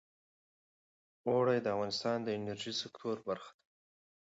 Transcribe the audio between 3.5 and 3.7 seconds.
ده.